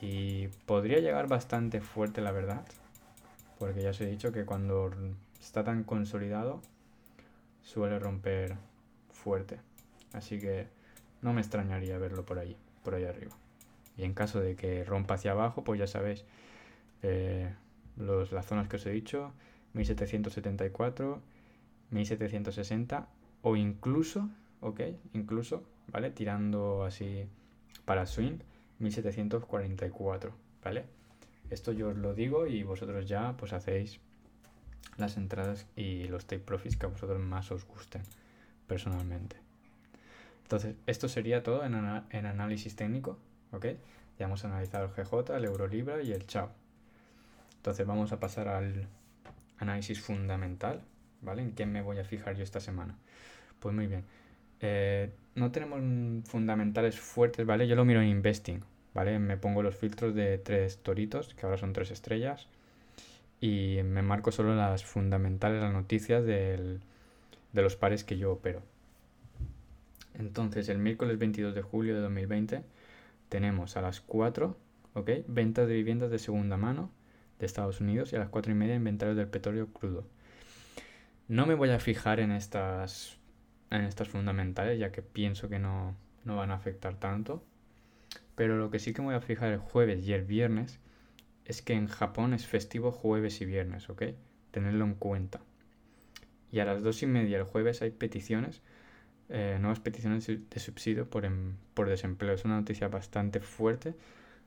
Y 0.00 0.48
podría 0.66 0.98
llegar 0.98 1.28
bastante 1.28 1.80
fuerte, 1.80 2.20
la 2.20 2.32
verdad. 2.32 2.64
Porque 3.58 3.82
ya 3.82 3.90
os 3.90 4.00
he 4.00 4.06
dicho 4.06 4.32
que 4.32 4.44
cuando 4.44 4.90
está 5.40 5.62
tan 5.62 5.84
consolidado 5.84 6.60
suele 7.62 7.98
romper 7.98 8.56
fuerte. 9.22 9.58
Así 10.12 10.38
que 10.38 10.66
no 11.22 11.32
me 11.32 11.40
extrañaría 11.40 11.96
verlo 11.98 12.24
por 12.26 12.38
ahí, 12.38 12.56
por 12.82 12.94
ahí 12.94 13.04
arriba. 13.04 13.32
Y 13.96 14.04
en 14.04 14.14
caso 14.14 14.40
de 14.40 14.56
que 14.56 14.84
rompa 14.84 15.14
hacia 15.14 15.32
abajo, 15.32 15.64
pues 15.64 15.78
ya 15.78 15.86
sabéis, 15.86 16.24
eh, 17.02 17.54
los, 17.96 18.32
las 18.32 18.46
zonas 18.46 18.68
que 18.68 18.76
os 18.76 18.86
he 18.86 18.90
dicho, 18.90 19.32
1774, 19.74 21.20
1760 21.90 23.08
o 23.42 23.56
incluso, 23.56 24.28
ok, 24.60 24.80
incluso, 25.14 25.62
¿vale? 25.88 26.10
Tirando 26.10 26.84
así 26.84 27.26
para 27.84 28.06
swing, 28.06 28.38
1744, 28.78 30.32
¿vale? 30.64 30.84
Esto 31.50 31.72
yo 31.72 31.88
os 31.88 31.96
lo 31.96 32.14
digo 32.14 32.46
y 32.46 32.62
vosotros 32.62 33.06
ya 33.06 33.36
pues 33.36 33.52
hacéis 33.52 34.00
las 34.96 35.16
entradas 35.16 35.66
y 35.76 36.04
los 36.04 36.26
take 36.26 36.42
profits 36.42 36.76
que 36.76 36.86
a 36.86 36.88
vosotros 36.88 37.20
más 37.20 37.50
os 37.52 37.66
gusten 37.66 38.02
personalmente. 38.66 39.36
Entonces, 40.44 40.74
esto 40.86 41.08
sería 41.08 41.42
todo 41.42 41.64
en, 41.64 41.74
en 42.10 42.26
análisis 42.26 42.76
técnico, 42.76 43.18
¿ok? 43.52 43.66
Ya 44.18 44.26
hemos 44.26 44.44
analizado 44.44 44.84
el 44.84 44.90
GJ, 44.90 45.36
el 45.36 45.44
Euro 45.44 45.66
Libra 45.66 46.02
y 46.02 46.12
el 46.12 46.26
Chao. 46.26 46.50
Entonces 47.56 47.86
vamos 47.86 48.12
a 48.12 48.20
pasar 48.20 48.48
al 48.48 48.86
análisis 49.58 50.00
fundamental, 50.00 50.82
¿vale? 51.20 51.42
¿En 51.42 51.52
qué 51.52 51.64
me 51.64 51.80
voy 51.80 51.98
a 51.98 52.04
fijar 52.04 52.36
yo 52.36 52.42
esta 52.42 52.60
semana? 52.60 52.96
Pues 53.60 53.74
muy 53.74 53.86
bien. 53.86 54.04
Eh, 54.60 55.10
no 55.34 55.50
tenemos 55.52 55.80
fundamentales 56.28 56.98
fuertes, 56.98 57.46
¿vale? 57.46 57.66
Yo 57.66 57.76
lo 57.76 57.84
miro 57.84 58.02
en 58.02 58.08
Investing, 58.08 58.62
¿vale? 58.94 59.18
Me 59.18 59.36
pongo 59.36 59.62
los 59.62 59.76
filtros 59.76 60.14
de 60.14 60.38
tres 60.38 60.78
toritos, 60.78 61.34
que 61.34 61.46
ahora 61.46 61.58
son 61.58 61.72
tres 61.72 61.90
estrellas, 61.90 62.48
y 63.40 63.80
me 63.84 64.02
marco 64.02 64.32
solo 64.32 64.54
las 64.54 64.84
fundamentales, 64.84 65.62
las 65.62 65.72
noticias 65.72 66.24
del, 66.24 66.80
de 67.52 67.62
los 67.62 67.76
pares 67.76 68.04
que 68.04 68.18
yo 68.18 68.32
opero. 68.32 68.62
Entonces, 70.14 70.68
el 70.68 70.78
miércoles 70.78 71.18
22 71.18 71.54
de 71.54 71.62
julio 71.62 71.94
de 71.94 72.00
2020 72.00 72.64
tenemos 73.28 73.76
a 73.76 73.82
las 73.82 74.00
4, 74.00 74.56
¿ok? 74.94 75.10
Ventas 75.26 75.68
de 75.68 75.74
viviendas 75.74 76.10
de 76.10 76.18
segunda 76.18 76.56
mano 76.56 76.90
de 77.38 77.46
Estados 77.46 77.80
Unidos 77.80 78.12
y 78.12 78.16
a 78.16 78.18
las 78.18 78.28
4 78.28 78.52
y 78.52 78.54
media 78.54 78.74
inventarios 78.74 79.16
del 79.16 79.28
petróleo 79.28 79.68
crudo. 79.72 80.04
No 81.28 81.46
me 81.46 81.54
voy 81.54 81.70
a 81.70 81.78
fijar 81.78 82.20
en 82.20 82.30
estas, 82.30 83.18
en 83.70 83.82
estas 83.82 84.08
fundamentales 84.08 84.78
ya 84.78 84.92
que 84.92 85.02
pienso 85.02 85.48
que 85.48 85.58
no, 85.58 85.96
no 86.24 86.36
van 86.36 86.50
a 86.50 86.54
afectar 86.54 86.96
tanto. 86.96 87.42
Pero 88.34 88.56
lo 88.56 88.70
que 88.70 88.78
sí 88.78 88.92
que 88.92 89.02
me 89.02 89.08
voy 89.08 89.16
a 89.16 89.20
fijar 89.20 89.52
el 89.52 89.58
jueves 89.58 90.06
y 90.06 90.12
el 90.12 90.24
viernes 90.24 90.78
es 91.44 91.62
que 91.62 91.74
en 91.74 91.86
Japón 91.86 92.34
es 92.34 92.46
festivo 92.46 92.92
jueves 92.92 93.40
y 93.40 93.46
viernes, 93.46 93.88
¿ok? 93.88 94.02
Tenerlo 94.50 94.84
en 94.84 94.94
cuenta. 94.94 95.40
Y 96.52 96.60
a 96.60 96.64
las 96.64 96.82
2 96.82 97.02
y 97.02 97.06
media 97.06 97.38
el 97.38 97.44
jueves 97.44 97.82
hay 97.82 97.90
peticiones, 97.90 98.62
eh, 99.30 99.58
nuevas 99.60 99.80
peticiones 99.80 100.26
de 100.26 100.60
subsidio 100.60 101.08
por, 101.08 101.24
em, 101.24 101.56
por 101.74 101.88
desempleo. 101.88 102.34
Es 102.34 102.44
una 102.44 102.56
noticia 102.56 102.88
bastante 102.88 103.40
fuerte 103.40 103.94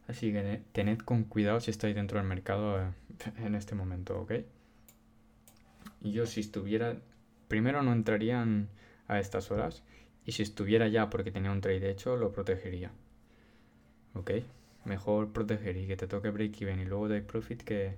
Así 0.08 0.32
que 0.32 0.62
tened 0.72 1.00
con 1.00 1.24
cuidado 1.24 1.60
si 1.60 1.72
estáis 1.72 1.96
dentro 1.96 2.20
del 2.20 2.28
mercado 2.28 2.80
eh, 2.80 2.92
en 3.38 3.56
este 3.56 3.76
momento, 3.76 4.20
¿ok? 4.20 4.34
Yo 6.02 6.26
si 6.28 6.42
estuviera, 6.42 6.98
primero 7.48 7.82
no 7.82 7.92
entrarían 7.92 8.70
a 9.08 9.20
estas 9.20 9.50
horas 9.50 9.84
y 10.26 10.34
si 10.34 10.44
estuviera 10.44 10.88
ya 10.88 11.10
porque 11.10 11.32
tenía 11.32 11.52
un 11.52 11.62
trade 11.62 11.90
hecho, 11.90 12.16
lo 12.18 12.32
protegería. 12.32 12.92
¿Ok? 14.14 14.32
Mejor 14.86 15.34
proteger 15.34 15.78
y 15.78 15.88
que 15.88 15.98
te 15.98 16.08
toque 16.08 16.30
break 16.30 16.62
even 16.62 16.80
y 16.80 16.86
luego 16.86 17.10
take 17.10 17.24
profit 17.24 17.64
que, 17.64 17.96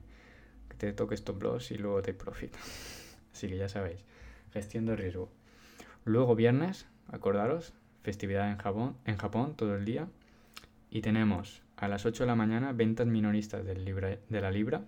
que 0.70 0.78
te 0.78 0.94
toque 0.94 1.16
stop 1.16 1.44
loss 1.44 1.72
y 1.72 1.78
luego 1.78 2.02
take 2.02 2.14
profit. 2.14 2.56
Así 3.34 3.48
que 3.48 3.58
ya 3.58 3.70
sabéis, 3.70 4.04
gestión 4.52 4.86
de 4.86 4.96
riesgo. 4.96 5.30
Luego 6.06 6.36
viernes, 6.36 6.88
acordaros, 7.08 7.74
festividad 8.04 8.50
en 8.50 8.58
Japón, 8.58 8.96
en 9.06 9.18
Japón 9.18 9.56
todo 9.56 9.76
el 9.76 9.86
día. 9.86 10.08
Y 10.90 11.02
tenemos 11.02 11.62
a 11.76 11.88
las 11.88 12.06
8 12.06 12.24
de 12.24 12.28
la 12.28 12.36
mañana 12.36 12.72
ventas 12.72 13.08
minoristas 13.08 13.66
del 13.66 13.86
de 13.86 14.42
la 14.42 14.52
libra 14.52 14.86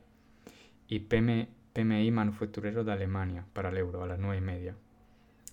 y 0.88 1.00
PMI 1.00 2.12
manufacturero 2.12 2.84
de 2.84 2.94
Alemania 2.94 3.46
para 3.54 3.70
el 3.70 3.78
euro 3.78 4.04
a 4.04 4.08
las 4.08 4.20
9 4.20 4.38
y 4.38 4.42
media. 4.42 4.76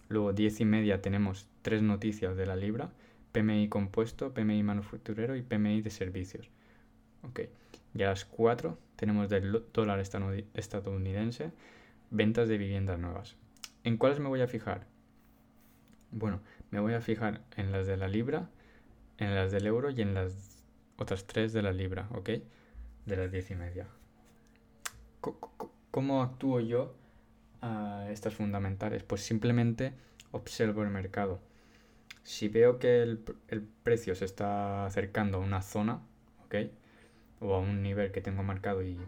Luego 0.08 0.32
10 0.32 0.60
y 0.60 0.64
media 0.64 1.02
tenemos 1.02 1.48
tres 1.62 1.82
noticias 1.82 2.36
de 2.36 2.46
la 2.46 2.56
libra, 2.56 2.90
PMI 3.32 3.68
compuesto, 3.68 4.32
PMI 4.32 4.62
manufacturero 4.62 5.36
y 5.36 5.42
PMI 5.42 5.82
de 5.82 5.90
servicios. 5.90 6.48
Ok. 7.22 7.40
Y 7.94 8.02
a 8.02 8.10
las 8.10 8.24
4 8.24 8.78
tenemos 8.94 9.28
del 9.28 9.64
dólar 9.72 10.00
estadounidense, 10.00 11.50
ventas 12.10 12.48
de 12.48 12.58
viviendas 12.58 12.98
nuevas. 12.98 13.36
¿En 13.84 13.96
cuáles 13.96 14.20
me 14.20 14.28
voy 14.28 14.40
a 14.40 14.48
fijar? 14.48 14.86
Bueno, 16.10 16.40
me 16.70 16.80
voy 16.80 16.94
a 16.94 17.00
fijar 17.00 17.42
en 17.56 17.72
las 17.72 17.86
de 17.86 17.96
la 17.96 18.08
libra, 18.08 18.48
en 19.18 19.34
las 19.34 19.52
del 19.52 19.66
euro 19.66 19.90
y 19.90 20.02
en 20.02 20.14
las 20.14 20.62
otras 20.96 21.26
tres 21.26 21.52
de 21.52 21.62
la 21.62 21.72
libra, 21.72 22.08
¿ok? 22.12 22.30
De 23.06 23.16
las 23.16 23.30
diez 23.30 23.50
y 23.50 23.54
media. 23.54 23.86
¿Cómo 25.90 26.22
actúo 26.22 26.60
yo 26.60 26.94
a 27.62 28.06
estas 28.10 28.34
fundamentales? 28.34 29.02
Pues 29.02 29.22
simplemente 29.22 29.94
observo 30.30 30.82
el 30.82 30.90
mercado. 30.90 31.40
Si 32.22 32.48
veo 32.48 32.78
que 32.78 33.02
el, 33.02 33.18
precio 33.82 34.14
se 34.14 34.24
está 34.24 34.84
acercando 34.84 35.38
a 35.38 35.40
una 35.40 35.62
zona, 35.62 36.00
¿ok? 36.44 36.54
O 37.40 37.54
a 37.54 37.58
un 37.58 37.82
nivel 37.82 38.10
que 38.10 38.20
tengo 38.20 38.42
marcado 38.42 38.82
y 38.82 38.98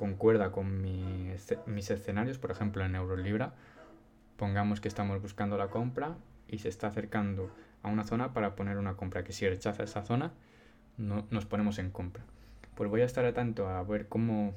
concuerda 0.00 0.50
con 0.50 0.80
mis 0.80 1.90
escenarios, 1.90 2.38
por 2.38 2.50
ejemplo 2.50 2.82
en 2.86 2.94
Eurolibra, 2.94 3.52
pongamos 4.38 4.80
que 4.80 4.88
estamos 4.88 5.20
buscando 5.20 5.58
la 5.58 5.68
compra 5.68 6.16
y 6.48 6.56
se 6.56 6.70
está 6.70 6.86
acercando 6.86 7.50
a 7.82 7.88
una 7.88 8.04
zona 8.04 8.32
para 8.32 8.56
poner 8.56 8.78
una 8.78 8.96
compra, 8.96 9.24
que 9.24 9.34
si 9.34 9.46
rechaza 9.46 9.82
esa 9.82 10.02
zona, 10.02 10.32
no, 10.96 11.26
nos 11.28 11.44
ponemos 11.44 11.78
en 11.78 11.90
compra. 11.90 12.24
Pues 12.76 12.88
voy 12.88 13.02
a 13.02 13.04
estar 13.04 13.26
atento 13.26 13.68
a 13.68 13.82
ver 13.82 14.08
cómo 14.08 14.54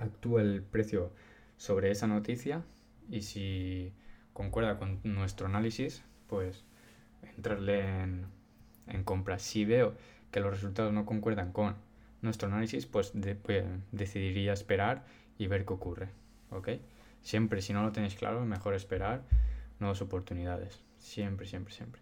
actúa 0.00 0.42
el 0.42 0.64
precio 0.64 1.12
sobre 1.56 1.92
esa 1.92 2.08
noticia 2.08 2.64
y 3.08 3.22
si 3.22 3.92
concuerda 4.32 4.78
con 4.78 4.98
nuestro 5.04 5.46
análisis, 5.46 6.02
pues 6.26 6.64
entrarle 7.36 8.02
en, 8.02 8.26
en 8.88 9.04
compra. 9.04 9.38
Si 9.38 9.64
veo 9.64 9.94
que 10.32 10.40
los 10.40 10.50
resultados 10.50 10.92
no 10.92 11.06
concuerdan 11.06 11.52
con 11.52 11.76
nuestro 12.24 12.48
análisis, 12.48 12.86
pues, 12.86 13.12
pues, 13.42 13.64
decidiría 13.92 14.52
esperar 14.52 15.04
y 15.38 15.46
ver 15.46 15.64
qué 15.64 15.72
ocurre. 15.72 16.08
¿Ok? 16.50 16.70
Siempre, 17.22 17.62
si 17.62 17.72
no 17.72 17.82
lo 17.82 17.92
tenéis 17.92 18.14
claro, 18.16 18.44
mejor 18.44 18.74
esperar 18.74 19.22
nuevas 19.78 20.02
oportunidades. 20.02 20.80
Siempre, 20.98 21.46
siempre, 21.46 21.72
siempre. 21.72 22.00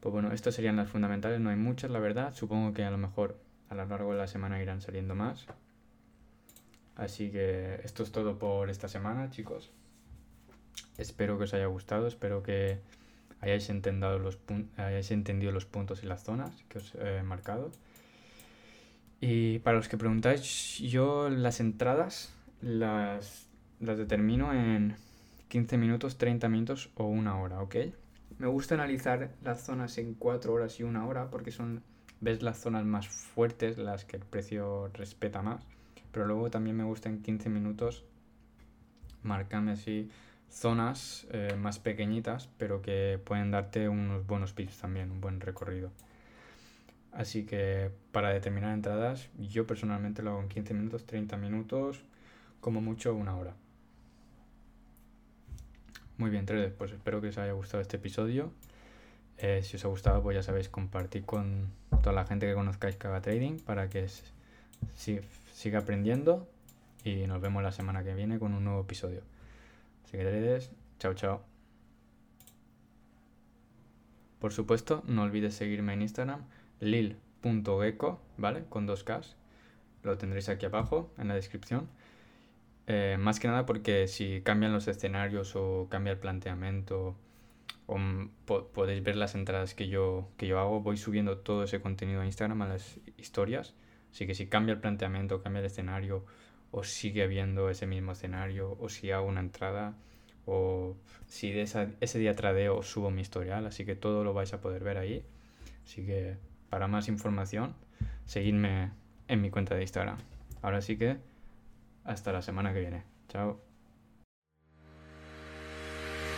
Pues 0.00 0.12
bueno, 0.12 0.32
estas 0.32 0.54
serían 0.54 0.76
las 0.76 0.88
fundamentales, 0.88 1.40
no 1.40 1.50
hay 1.50 1.56
muchas, 1.56 1.90
la 1.90 1.98
verdad. 1.98 2.34
Supongo 2.34 2.72
que 2.72 2.84
a 2.84 2.90
lo 2.90 2.98
mejor 2.98 3.38
a 3.68 3.74
lo 3.74 3.84
largo 3.84 4.12
de 4.12 4.18
la 4.18 4.26
semana 4.26 4.60
irán 4.62 4.80
saliendo 4.80 5.14
más. 5.14 5.46
Así 6.96 7.30
que 7.30 7.80
esto 7.84 8.02
es 8.02 8.12
todo 8.12 8.38
por 8.38 8.70
esta 8.70 8.88
semana, 8.88 9.30
chicos. 9.30 9.70
Espero 10.98 11.38
que 11.38 11.44
os 11.44 11.54
haya 11.54 11.66
gustado, 11.66 12.06
espero 12.06 12.42
que 12.42 12.80
hayáis 13.40 13.70
los, 13.70 14.38
hayáis 14.76 15.10
entendido 15.10 15.52
los 15.52 15.64
puntos 15.64 16.02
y 16.02 16.06
las 16.06 16.24
zonas 16.24 16.50
que 16.68 16.78
os 16.78 16.94
he 16.96 17.22
marcado. 17.22 17.70
Y 19.20 19.58
para 19.60 19.76
los 19.76 19.88
que 19.88 19.98
preguntáis, 19.98 20.78
yo 20.78 21.28
las 21.28 21.60
entradas 21.60 22.32
las, 22.62 23.48
las 23.78 23.98
determino 23.98 24.52
en 24.52 24.96
15 25.48 25.76
minutos, 25.76 26.16
30 26.16 26.48
minutos 26.48 26.90
o 26.94 27.04
una 27.04 27.38
hora, 27.38 27.60
¿ok? 27.60 27.76
Me 28.38 28.46
gusta 28.46 28.74
analizar 28.74 29.30
las 29.42 29.62
zonas 29.62 29.98
en 29.98 30.14
4 30.14 30.52
horas 30.52 30.80
y 30.80 30.84
una 30.84 31.06
hora 31.06 31.28
porque 31.28 31.50
son, 31.50 31.82
ves 32.20 32.42
las 32.42 32.58
zonas 32.58 32.84
más 32.84 33.08
fuertes, 33.08 33.76
las 33.76 34.04
que 34.04 34.16
el 34.16 34.24
precio 34.24 34.88
respeta 34.94 35.42
más. 35.42 35.62
pero 36.12 36.26
luego 36.26 36.50
también 36.50 36.76
me 36.76 36.84
gusta 36.84 37.08
en 37.08 37.22
15 37.22 37.50
minutos 37.50 38.04
marcarme 39.22 39.72
así 39.72 40.10
zonas 40.48 41.26
eh, 41.30 41.56
más 41.58 41.78
pequeñitas, 41.78 42.48
pero 42.58 42.82
que 42.82 43.20
pueden 43.24 43.50
darte 43.50 43.88
unos 43.88 44.26
buenos 44.26 44.52
pips 44.52 44.78
también, 44.78 45.10
un 45.10 45.20
buen 45.20 45.40
recorrido. 45.40 45.90
Así 47.12 47.44
que 47.44 47.90
para 48.12 48.30
determinar 48.30 48.72
entradas, 48.72 49.28
yo 49.38 49.66
personalmente 49.66 50.22
lo 50.22 50.30
hago 50.30 50.40
en 50.42 50.48
15 50.48 50.74
minutos, 50.74 51.06
30 51.06 51.36
minutos, 51.36 52.02
como 52.60 52.80
mucho 52.80 53.14
una 53.14 53.36
hora. 53.36 53.54
Muy 56.18 56.30
bien, 56.30 56.46
traders, 56.46 56.74
pues 56.74 56.92
espero 56.92 57.20
que 57.20 57.28
os 57.28 57.38
haya 57.38 57.52
gustado 57.52 57.80
este 57.80 57.96
episodio. 57.96 58.52
Eh, 59.38 59.62
si 59.62 59.76
os 59.76 59.84
ha 59.84 59.88
gustado, 59.88 60.22
pues 60.22 60.34
ya 60.34 60.42
sabéis, 60.42 60.68
compartir 60.68 61.24
con 61.24 61.68
toda 62.02 62.12
la 62.12 62.26
gente 62.26 62.46
que 62.46 62.54
conozcáis 62.54 62.96
que 62.96 63.08
trading 63.08 63.58
para 63.58 63.88
que 63.88 64.06
siga 65.54 65.78
aprendiendo 65.78 66.46
y 67.04 67.26
nos 67.26 67.40
vemos 67.40 67.62
la 67.62 67.72
semana 67.72 68.04
que 68.04 68.14
viene 68.14 68.38
con 68.38 68.52
un 68.52 68.64
nuevo 68.64 68.82
episodio. 68.82 69.22
Así 70.04 70.18
que 70.18 70.24
traders, 70.24 70.70
chao 70.98 71.14
chao. 71.14 71.42
Por 74.40 74.52
supuesto, 74.52 75.02
no 75.06 75.22
olvides 75.22 75.54
seguirme 75.54 75.94
en 75.94 76.02
Instagram, 76.02 76.44
lil.gecko, 76.80 78.20
¿vale? 78.36 78.64
Con 78.68 78.86
dos 78.86 79.04
Ks. 79.04 79.36
Lo 80.02 80.18
tendréis 80.18 80.48
aquí 80.48 80.66
abajo 80.66 81.12
en 81.18 81.28
la 81.28 81.34
descripción. 81.34 81.88
Eh, 82.86 83.16
más 83.20 83.38
que 83.38 83.48
nada 83.48 83.66
porque 83.66 84.08
si 84.08 84.40
cambian 84.42 84.72
los 84.72 84.88
escenarios 84.88 85.54
o 85.54 85.86
cambia 85.90 86.12
el 86.12 86.18
planteamiento, 86.18 87.14
podéis 88.46 89.02
ver 89.02 89.16
las 89.16 89.34
entradas 89.34 89.74
que 89.74 89.88
yo, 89.88 90.28
que 90.36 90.46
yo 90.46 90.58
hago, 90.58 90.80
voy 90.80 90.96
subiendo 90.96 91.38
todo 91.38 91.64
ese 91.64 91.80
contenido 91.80 92.20
a 92.20 92.26
Instagram, 92.26 92.62
a 92.62 92.68
las 92.68 92.98
historias. 93.16 93.74
Así 94.12 94.26
que 94.26 94.34
si 94.34 94.46
cambia 94.46 94.72
el 94.72 94.80
planteamiento, 94.80 95.42
cambia 95.42 95.60
el 95.60 95.66
escenario, 95.66 96.24
o 96.72 96.84
sigue 96.84 97.22
habiendo 97.22 97.70
ese 97.70 97.86
mismo 97.86 98.12
escenario, 98.12 98.76
o 98.80 98.88
si 98.88 99.10
hago 99.10 99.26
una 99.26 99.40
entrada, 99.40 99.94
o 100.46 100.96
si 101.26 101.52
de 101.52 101.62
ese 101.62 102.18
día 102.18 102.34
tradeo, 102.34 102.82
subo 102.82 103.10
mi 103.10 103.22
historial. 103.22 103.66
Así 103.66 103.84
que 103.84 103.94
todo 103.96 104.24
lo 104.24 104.34
vais 104.34 104.52
a 104.52 104.60
poder 104.60 104.82
ver 104.82 104.98
ahí. 104.98 105.24
Así 105.84 106.04
que 106.04 106.36
para 106.70 106.88
más 106.88 107.08
información, 107.08 107.74
seguidme 108.24 108.92
en 109.28 109.42
mi 109.42 109.50
cuenta 109.50 109.74
de 109.74 109.82
Instagram. 109.82 110.18
Ahora 110.62 110.80
sí 110.80 110.96
que 110.96 111.18
hasta 112.04 112.32
la 112.32 112.42
semana 112.42 112.72
que 112.72 112.80
viene. 112.80 113.02
Chao. 113.28 113.60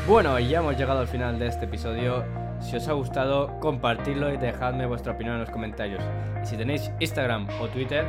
Bueno, 0.09 0.39
ya 0.41 0.59
hemos 0.59 0.77
llegado 0.77 1.01
al 1.01 1.07
final 1.07 1.39
de 1.39 1.47
este 1.47 1.67
episodio. 1.67 2.25
Si 2.61 2.77
os 2.77 2.89
ha 2.89 2.93
gustado, 2.93 3.61
compartidlo 3.61 4.33
y 4.33 4.37
dejadme 4.37 4.87
vuestra 4.87 5.13
opinión 5.13 5.37
en 5.37 5.43
los 5.43 5.51
comentarios. 5.51 6.03
Y 6.43 6.47
si 6.47 6.57
tenéis 6.57 6.91
Instagram 6.99 7.49
o 7.61 7.69
Twitter, 7.69 8.05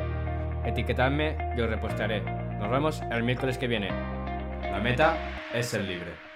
etiquetadme 0.65 1.53
y 1.55 1.61
os 1.61 1.69
repostaré. 1.69 2.21
Nos 2.57 2.71
vemos 2.71 3.01
el 3.11 3.23
miércoles 3.23 3.57
que 3.57 3.67
viene. 3.67 3.89
La 4.61 4.79
meta 4.79 5.17
es 5.53 5.67
ser 5.67 5.83
libre. 5.83 6.32